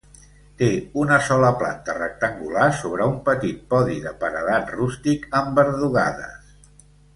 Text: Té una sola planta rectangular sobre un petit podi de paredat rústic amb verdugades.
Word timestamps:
Té 0.59 0.69
una 1.01 1.19
sola 1.27 1.51
planta 1.59 1.95
rectangular 1.97 2.65
sobre 2.79 3.07
un 3.11 3.21
petit 3.29 3.61
podi 3.75 3.99
de 4.07 4.15
paredat 4.25 4.75
rústic 4.81 5.31
amb 5.45 5.63
verdugades. 5.63 6.53